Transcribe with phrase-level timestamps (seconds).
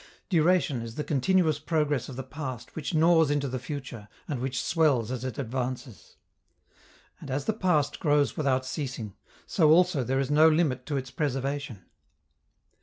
[0.29, 4.59] Duration is the continuous progress of the past which gnaws into the future and which
[4.59, 6.15] swells as it advances.
[7.19, 9.13] And as the past grows without ceasing,
[9.45, 11.85] so also there is no limit to its preservation.